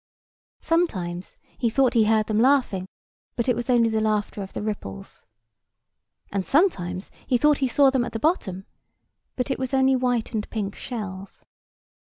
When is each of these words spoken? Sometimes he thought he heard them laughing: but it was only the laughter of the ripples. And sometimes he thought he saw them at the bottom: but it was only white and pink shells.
Sometimes 0.61 1.37
he 1.59 1.69
thought 1.69 1.93
he 1.93 2.05
heard 2.05 2.25
them 2.25 2.39
laughing: 2.39 2.87
but 3.35 3.47
it 3.47 3.55
was 3.55 3.69
only 3.69 3.87
the 3.87 4.01
laughter 4.01 4.41
of 4.41 4.51
the 4.53 4.61
ripples. 4.63 5.27
And 6.31 6.43
sometimes 6.43 7.11
he 7.27 7.37
thought 7.37 7.59
he 7.59 7.67
saw 7.67 7.91
them 7.91 8.03
at 8.03 8.13
the 8.13 8.17
bottom: 8.17 8.65
but 9.35 9.51
it 9.51 9.59
was 9.59 9.75
only 9.75 9.95
white 9.95 10.33
and 10.33 10.49
pink 10.49 10.73
shells. 10.75 11.45